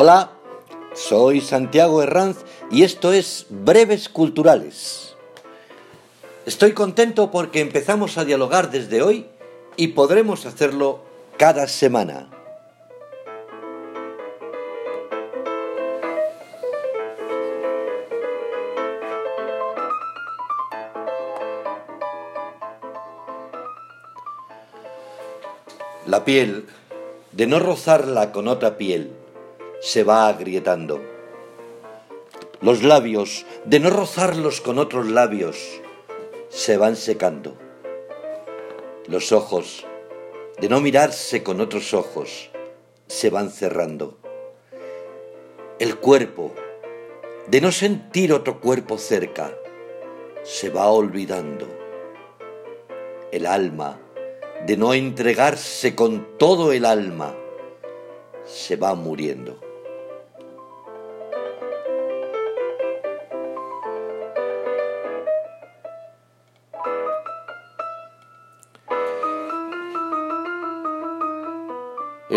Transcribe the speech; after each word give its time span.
Hola, 0.00 0.30
soy 0.94 1.40
Santiago 1.40 2.04
Herranz 2.04 2.44
y 2.70 2.84
esto 2.84 3.12
es 3.12 3.46
Breves 3.48 4.08
Culturales. 4.08 5.16
Estoy 6.46 6.70
contento 6.70 7.32
porque 7.32 7.60
empezamos 7.60 8.16
a 8.16 8.24
dialogar 8.24 8.70
desde 8.70 9.02
hoy 9.02 9.26
y 9.74 9.88
podremos 9.88 10.46
hacerlo 10.46 11.00
cada 11.36 11.66
semana. 11.66 12.30
La 26.06 26.24
piel, 26.24 26.68
de 27.32 27.48
no 27.48 27.58
rozarla 27.58 28.30
con 28.30 28.46
otra 28.46 28.78
piel, 28.78 29.17
se 29.80 30.02
va 30.02 30.28
agrietando. 30.28 31.00
Los 32.60 32.82
labios, 32.82 33.46
de 33.64 33.78
no 33.78 33.90
rozarlos 33.90 34.60
con 34.60 34.78
otros 34.78 35.08
labios, 35.08 35.80
se 36.48 36.76
van 36.76 36.96
secando. 36.96 37.56
Los 39.06 39.30
ojos, 39.30 39.86
de 40.60 40.68
no 40.68 40.80
mirarse 40.80 41.44
con 41.44 41.60
otros 41.60 41.94
ojos, 41.94 42.50
se 43.06 43.30
van 43.30 43.50
cerrando. 43.50 44.18
El 45.78 45.96
cuerpo, 45.96 46.52
de 47.46 47.60
no 47.60 47.70
sentir 47.70 48.32
otro 48.32 48.60
cuerpo 48.60 48.98
cerca, 48.98 49.56
se 50.42 50.70
va 50.70 50.88
olvidando. 50.88 51.68
El 53.30 53.46
alma, 53.46 54.00
de 54.66 54.76
no 54.76 54.94
entregarse 54.94 55.94
con 55.94 56.36
todo 56.38 56.72
el 56.72 56.84
alma, 56.84 57.36
se 58.44 58.74
va 58.74 58.94
muriendo. 58.96 59.67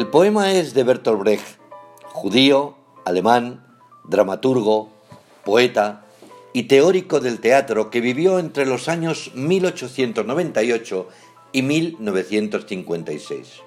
El 0.00 0.06
poema 0.06 0.54
es 0.54 0.72
de 0.72 0.82
Bertolt 0.82 1.20
Brecht, 1.20 1.58
judío, 2.04 2.74
alemán, 3.04 3.66
dramaturgo, 4.08 4.88
poeta 5.44 6.06
y 6.54 6.62
teórico 6.62 7.20
del 7.20 7.38
teatro 7.38 7.90
que 7.90 8.00
vivió 8.00 8.38
entre 8.38 8.64
los 8.64 8.88
años 8.88 9.30
1898 9.34 11.06
y 11.52 11.60
1956. 11.60 13.60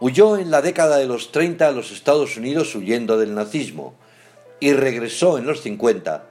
Huyó 0.00 0.36
en 0.36 0.50
la 0.50 0.60
década 0.60 0.98
de 0.98 1.06
los 1.06 1.32
30 1.32 1.68
a 1.68 1.72
los 1.72 1.90
Estados 1.90 2.36
Unidos 2.36 2.74
huyendo 2.74 3.16
del 3.16 3.34
nazismo 3.34 3.94
y 4.60 4.74
regresó 4.74 5.38
en 5.38 5.46
los 5.46 5.62
50 5.62 6.26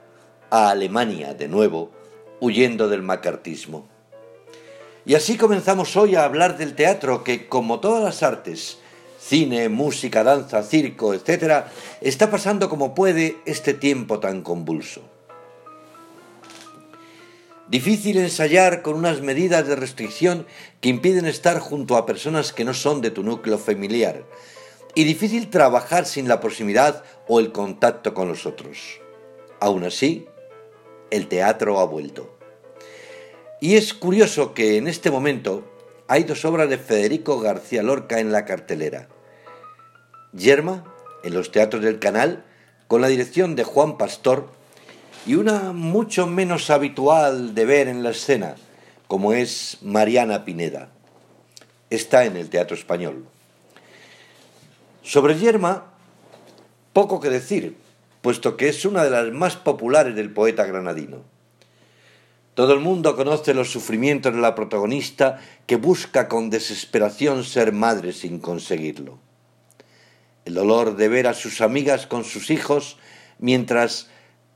a 0.48 0.70
Alemania 0.70 1.34
de 1.34 1.48
nuevo 1.48 1.90
huyendo 2.38 2.88
del 2.88 3.02
macartismo. 3.02 3.91
Y 5.04 5.14
así 5.14 5.36
comenzamos 5.36 5.96
hoy 5.96 6.14
a 6.14 6.24
hablar 6.24 6.56
del 6.58 6.74
teatro 6.74 7.24
que, 7.24 7.48
como 7.48 7.80
todas 7.80 8.04
las 8.04 8.22
artes, 8.22 8.78
cine, 9.18 9.68
música, 9.68 10.22
danza, 10.22 10.62
circo, 10.62 11.12
etc., 11.12 11.64
está 12.00 12.30
pasando 12.30 12.68
como 12.68 12.94
puede 12.94 13.38
este 13.44 13.74
tiempo 13.74 14.20
tan 14.20 14.42
convulso. 14.42 15.02
Difícil 17.68 18.18
ensayar 18.18 18.82
con 18.82 18.94
unas 18.94 19.22
medidas 19.22 19.66
de 19.66 19.74
restricción 19.74 20.46
que 20.80 20.90
impiden 20.90 21.26
estar 21.26 21.58
junto 21.58 21.96
a 21.96 22.06
personas 22.06 22.52
que 22.52 22.64
no 22.64 22.74
son 22.74 23.00
de 23.00 23.10
tu 23.10 23.22
núcleo 23.22 23.58
familiar. 23.58 24.24
Y 24.94 25.04
difícil 25.04 25.48
trabajar 25.48 26.04
sin 26.04 26.28
la 26.28 26.38
proximidad 26.38 27.02
o 27.26 27.40
el 27.40 27.50
contacto 27.50 28.14
con 28.14 28.28
los 28.28 28.44
otros. 28.44 29.00
Aún 29.58 29.84
así, 29.84 30.26
el 31.10 31.28
teatro 31.28 31.80
ha 31.80 31.86
vuelto. 31.86 32.36
Y 33.62 33.76
es 33.76 33.94
curioso 33.94 34.54
que 34.54 34.76
en 34.76 34.88
este 34.88 35.12
momento 35.12 35.62
hay 36.08 36.24
dos 36.24 36.44
obras 36.44 36.68
de 36.68 36.78
Federico 36.78 37.38
García 37.38 37.84
Lorca 37.84 38.18
en 38.18 38.32
la 38.32 38.44
cartelera. 38.44 39.06
Yerma, 40.32 40.82
en 41.22 41.32
los 41.32 41.52
teatros 41.52 41.80
del 41.80 42.00
canal, 42.00 42.44
con 42.88 43.00
la 43.00 43.06
dirección 43.06 43.54
de 43.54 43.62
Juan 43.62 43.98
Pastor, 43.98 44.48
y 45.26 45.36
una 45.36 45.72
mucho 45.72 46.26
menos 46.26 46.70
habitual 46.70 47.54
de 47.54 47.64
ver 47.64 47.86
en 47.86 48.02
la 48.02 48.10
escena, 48.10 48.56
como 49.06 49.32
es 49.32 49.78
Mariana 49.80 50.44
Pineda. 50.44 50.88
Está 51.88 52.24
en 52.24 52.36
el 52.36 52.50
Teatro 52.50 52.74
Español. 52.74 53.26
Sobre 55.04 55.38
Yerma, 55.38 55.92
poco 56.92 57.20
que 57.20 57.30
decir, 57.30 57.76
puesto 58.22 58.56
que 58.56 58.68
es 58.68 58.84
una 58.84 59.04
de 59.04 59.10
las 59.10 59.30
más 59.30 59.54
populares 59.54 60.16
del 60.16 60.32
poeta 60.32 60.66
granadino. 60.66 61.22
Todo 62.54 62.74
el 62.74 62.80
mundo 62.80 63.16
conoce 63.16 63.54
los 63.54 63.70
sufrimientos 63.70 64.34
de 64.34 64.40
la 64.40 64.54
protagonista 64.54 65.40
que 65.66 65.76
busca 65.76 66.28
con 66.28 66.50
desesperación 66.50 67.44
ser 67.44 67.72
madre 67.72 68.12
sin 68.12 68.38
conseguirlo. 68.38 69.18
El 70.44 70.54
dolor 70.54 70.96
de 70.96 71.08
ver 71.08 71.26
a 71.26 71.34
sus 71.34 71.60
amigas 71.60 72.06
con 72.06 72.24
sus 72.24 72.50
hijos 72.50 72.98
mientras 73.38 74.08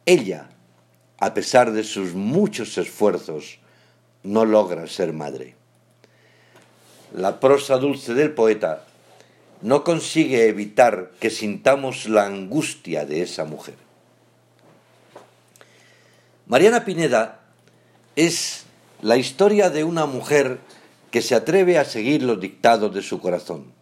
ella 0.05 0.51
a 1.19 1.35
pesar 1.35 1.73
de 1.73 1.85
sus 1.85 2.15
muchos 2.15 2.77
esfuerzos, 2.79 3.59
no 4.23 4.45
logra 4.45 4.87
ser 4.87 5.13
madre. 5.13 5.55
La 7.15 7.41
prosa 7.41 7.79
dulce 7.79 8.15
del 8.15 8.33
poeta 8.33 8.85
no 9.63 9.85
consigue 9.85 10.49
evitar 10.49 11.13
que 11.21 11.31
sintamos 11.31 12.09
la 12.09 12.27
angustia 12.27 13.07
de 13.07 13.23
esa 13.23 13.45
mujer. 13.45 13.77
Mariana 16.47 16.85
Pineda 16.85 17.41
es 18.17 18.65
la 19.03 19.19
historia 19.19 19.69
de 19.71 19.85
una 19.85 20.07
mujer 20.07 20.59
que 21.11 21.23
se 21.23 21.35
atreve 21.35 21.79
a 21.79 21.85
seguir 21.85 22.23
los 22.23 22.41
dictados 22.41 22.93
de 22.95 23.03
su 23.03 23.21
corazón. 23.21 23.73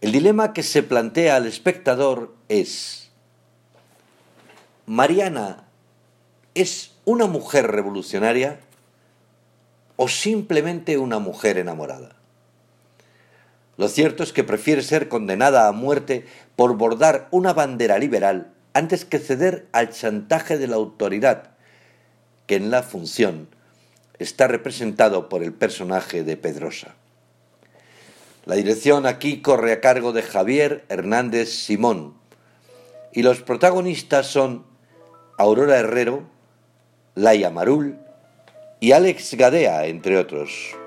El 0.00 0.12
dilema 0.12 0.52
que 0.52 0.62
se 0.62 0.82
plantea 0.82 1.36
al 1.36 1.46
espectador 1.46 2.34
es, 2.48 3.10
Mariana 4.86 5.64
es 6.54 6.92
una 7.04 7.26
mujer 7.26 7.68
revolucionaria 7.68 8.60
o 9.96 10.08
simplemente 10.08 10.98
una 10.98 11.18
mujer 11.18 11.58
enamorada. 11.58 12.16
Lo 13.76 13.88
cierto 13.88 14.22
es 14.22 14.32
que 14.32 14.44
prefiere 14.44 14.82
ser 14.82 15.08
condenada 15.08 15.66
a 15.66 15.72
muerte 15.72 16.26
por 16.56 16.76
bordar 16.76 17.28
una 17.30 17.52
bandera 17.52 17.98
liberal 17.98 18.52
antes 18.74 19.04
que 19.04 19.18
ceder 19.18 19.66
al 19.72 19.90
chantaje 19.90 20.58
de 20.58 20.68
la 20.68 20.76
autoridad, 20.76 21.51
que 22.46 22.56
en 22.56 22.70
la 22.70 22.82
función 22.82 23.48
está 24.18 24.48
representado 24.48 25.28
por 25.28 25.42
el 25.42 25.52
personaje 25.52 26.24
de 26.24 26.36
Pedrosa. 26.36 26.94
La 28.44 28.56
dirección 28.56 29.06
aquí 29.06 29.40
corre 29.40 29.72
a 29.72 29.80
cargo 29.80 30.12
de 30.12 30.22
Javier 30.22 30.84
Hernández 30.88 31.50
Simón 31.50 32.14
y 33.12 33.22
los 33.22 33.42
protagonistas 33.42 34.26
son 34.26 34.64
Aurora 35.38 35.78
Herrero, 35.78 36.24
Laia 37.14 37.50
Marul 37.50 37.98
y 38.80 38.92
Alex 38.92 39.34
Gadea, 39.34 39.86
entre 39.86 40.18
otros. 40.18 40.81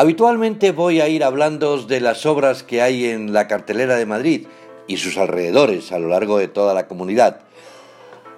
Habitualmente 0.00 0.70
voy 0.70 1.00
a 1.00 1.08
ir 1.08 1.24
hablando 1.24 1.76
de 1.76 2.00
las 2.00 2.24
obras 2.24 2.62
que 2.62 2.80
hay 2.82 3.06
en 3.06 3.32
la 3.32 3.48
cartelera 3.48 3.96
de 3.96 4.06
Madrid 4.06 4.46
y 4.86 4.96
sus 4.96 5.18
alrededores 5.18 5.90
a 5.90 5.98
lo 5.98 6.06
largo 6.06 6.38
de 6.38 6.46
toda 6.46 6.72
la 6.72 6.86
comunidad, 6.86 7.40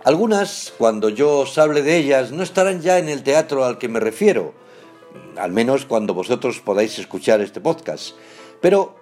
algunas, 0.02 0.72
cuando 0.78 1.10
yo 1.10 1.40
os 1.40 1.58
hable 1.58 1.82
de 1.82 1.98
ellas, 1.98 2.32
no 2.32 2.42
estarán 2.42 2.80
ya 2.80 2.98
en 2.98 3.10
el 3.10 3.22
teatro 3.22 3.66
al 3.66 3.76
que 3.76 3.90
me 3.90 4.00
refiero, 4.00 4.54
al 5.36 5.52
menos 5.52 5.84
cuando 5.84 6.14
vosotros 6.14 6.60
podáis 6.60 6.98
escuchar 6.98 7.42
este 7.42 7.60
podcast. 7.60 8.14
Pero 8.62 8.96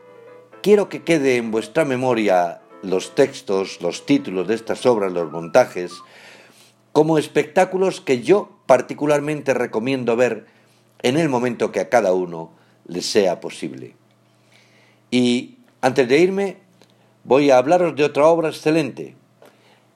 quiero 0.61 0.89
que 0.89 1.05
quede 1.05 1.37
en 1.37 1.53
vuestra 1.53 1.85
memoria 1.85 2.63
los 2.83 3.15
textos, 3.15 3.81
los 3.81 4.05
títulos 4.05 4.49
de 4.49 4.57
estas 4.57 4.85
obras, 4.87 5.13
los 5.13 5.31
montajes, 5.31 5.93
como 6.91 7.19
espectáculos 7.19 8.01
que 8.01 8.23
yo 8.23 8.59
particularmente 8.67 9.55
recomiendo 9.55 10.17
ver 10.17 10.58
en 11.03 11.17
el 11.17 11.29
momento 11.29 11.73
que 11.73 11.81
a 11.81 11.89
cada 11.89 12.13
uno 12.13 12.53
le 12.87 13.03
sea 13.03 13.41
posible. 13.41 13.95
Y 15.11 15.59
antes 15.81 16.09
de 16.09 16.19
irme, 16.19 16.57
voy 17.25 17.51
a 17.51 17.59
hablaros 17.59 17.95
de 17.97 18.05
otra 18.05 18.27
obra 18.27 18.49
excelente. 18.49 19.15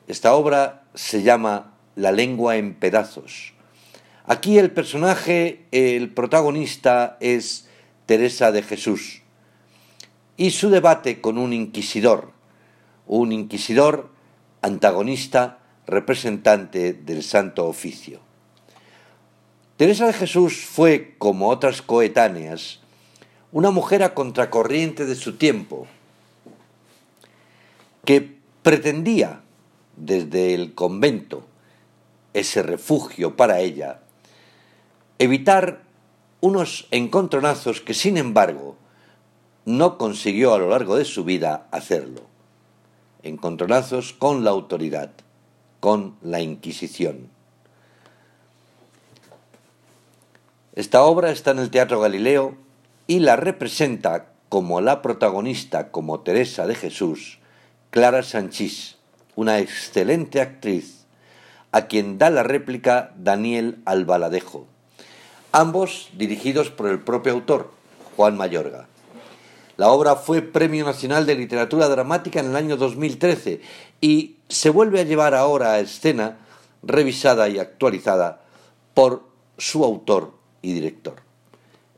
Esta 0.08 0.34
obra 0.34 0.84
se 0.94 1.22
llama 1.22 1.74
La 1.96 2.12
lengua 2.12 2.56
en 2.56 2.74
pedazos. 2.74 3.54
Aquí 4.26 4.58
el 4.58 4.70
personaje, 4.70 5.66
el 5.72 6.10
protagonista 6.10 7.16
es 7.20 7.68
Teresa 8.06 8.52
de 8.52 8.62
Jesús 8.62 9.22
y 10.36 10.50
su 10.50 10.70
debate 10.70 11.20
con 11.20 11.38
un 11.38 11.52
inquisidor, 11.52 12.32
un 13.06 13.32
inquisidor, 13.32 14.10
antagonista, 14.60 15.58
representante 15.86 16.92
del 16.92 17.22
Santo 17.22 17.66
Oficio. 17.66 18.20
Teresa 19.82 20.06
de 20.06 20.12
Jesús 20.12 20.64
fue, 20.64 21.16
como 21.18 21.48
otras 21.48 21.82
coetáneas, 21.82 22.78
una 23.50 23.72
mujer 23.72 24.04
a 24.04 24.14
contracorriente 24.14 25.06
de 25.06 25.16
su 25.16 25.38
tiempo, 25.38 25.88
que 28.04 28.38
pretendía 28.62 29.40
desde 29.96 30.54
el 30.54 30.76
convento, 30.76 31.48
ese 32.32 32.62
refugio 32.62 33.34
para 33.34 33.58
ella, 33.58 34.02
evitar 35.18 35.82
unos 36.40 36.86
encontronazos 36.92 37.80
que, 37.80 37.92
sin 37.92 38.18
embargo, 38.18 38.76
no 39.64 39.98
consiguió 39.98 40.54
a 40.54 40.58
lo 40.58 40.68
largo 40.68 40.94
de 40.94 41.04
su 41.04 41.24
vida 41.24 41.66
hacerlo. 41.72 42.20
Encontronazos 43.24 44.12
con 44.12 44.44
la 44.44 44.50
autoridad, 44.50 45.10
con 45.80 46.14
la 46.22 46.40
Inquisición. 46.40 47.41
Esta 50.74 51.02
obra 51.02 51.30
está 51.30 51.50
en 51.50 51.58
el 51.58 51.70
Teatro 51.70 52.00
Galileo 52.00 52.54
y 53.06 53.18
la 53.18 53.36
representa 53.36 54.32
como 54.48 54.80
la 54.80 55.02
protagonista, 55.02 55.90
como 55.90 56.20
Teresa 56.20 56.66
de 56.66 56.74
Jesús, 56.74 57.40
Clara 57.90 58.22
Sanchís, 58.22 58.96
una 59.36 59.58
excelente 59.58 60.40
actriz, 60.40 61.04
a 61.72 61.88
quien 61.88 62.16
da 62.16 62.30
la 62.30 62.42
réplica 62.42 63.12
Daniel 63.16 63.82
Albaladejo, 63.84 64.66
ambos 65.52 66.08
dirigidos 66.16 66.70
por 66.70 66.88
el 66.88 67.00
propio 67.00 67.34
autor, 67.34 67.70
Juan 68.16 68.38
Mayorga. 68.38 68.86
La 69.76 69.90
obra 69.90 70.16
fue 70.16 70.40
Premio 70.40 70.86
Nacional 70.86 71.26
de 71.26 71.34
Literatura 71.34 71.88
Dramática 71.88 72.40
en 72.40 72.46
el 72.46 72.56
año 72.56 72.78
2013 72.78 73.60
y 74.00 74.36
se 74.48 74.70
vuelve 74.70 75.00
a 75.00 75.04
llevar 75.04 75.34
ahora 75.34 75.72
a 75.72 75.80
escena, 75.80 76.38
revisada 76.82 77.50
y 77.50 77.58
actualizada 77.58 78.40
por 78.94 79.28
su 79.58 79.84
autor 79.84 80.40
y 80.62 80.72
director. 80.72 81.16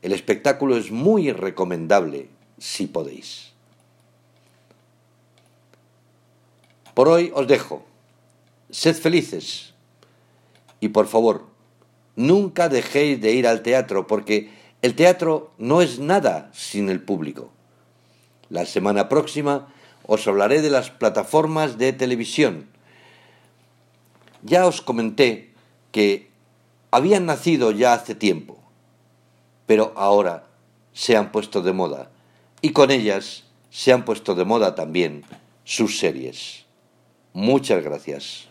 El 0.01 0.11
espectáculo 0.11 0.77
es 0.77 0.91
muy 0.91 1.31
recomendable 1.31 2.27
si 2.57 2.87
podéis. 2.87 3.53
Por 6.93 7.07
hoy 7.07 7.31
os 7.33 7.47
dejo. 7.47 7.85
Sed 8.69 8.95
felices. 8.95 9.73
Y 10.79 10.89
por 10.89 11.07
favor, 11.07 11.45
nunca 12.15 12.69
dejéis 12.69 13.21
de 13.21 13.33
ir 13.33 13.47
al 13.47 13.61
teatro 13.61 14.07
porque 14.07 14.49
el 14.81 14.95
teatro 14.95 15.51
no 15.57 15.81
es 15.81 15.99
nada 15.99 16.49
sin 16.53 16.89
el 16.89 17.01
público. 17.01 17.51
La 18.49 18.65
semana 18.65 19.09
próxima 19.09 19.73
os 20.05 20.27
hablaré 20.27 20.61
de 20.61 20.69
las 20.69 20.91
plataformas 20.91 21.77
de 21.77 21.93
televisión. 21.93 22.67
Ya 24.43 24.67
os 24.67 24.81
comenté 24.81 25.53
que 25.91 26.29
habían 26.95 27.25
nacido 27.25 27.71
ya 27.71 27.93
hace 27.93 28.15
tiempo, 28.15 28.57
pero 29.65 29.91
ahora 29.97 30.47
se 30.93 31.17
han 31.17 31.33
puesto 31.33 31.61
de 31.61 31.73
moda 31.73 32.09
y 32.61 32.71
con 32.71 32.89
ellas 32.89 33.43
se 33.69 33.91
han 33.91 34.05
puesto 34.05 34.33
de 34.33 34.45
moda 34.45 34.75
también 34.75 35.25
sus 35.65 35.99
series. 35.99 36.63
Muchas 37.33 37.83
gracias. 37.83 38.47